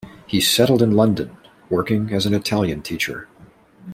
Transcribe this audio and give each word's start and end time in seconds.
He 0.25 0.41
settled 0.41 0.81
in 0.81 0.95
London, 0.95 1.37
working 1.69 2.09
as 2.11 2.25
an 2.25 2.33
Italian 2.33 2.81
teacher. 2.81 3.27